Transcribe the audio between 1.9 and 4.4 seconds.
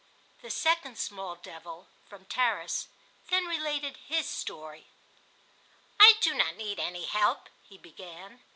(from Tarras) then related his